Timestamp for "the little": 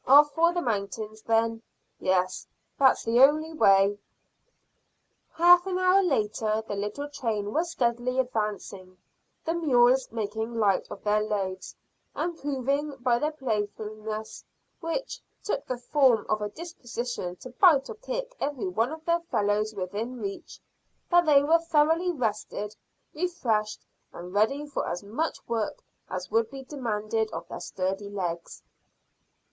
6.67-7.07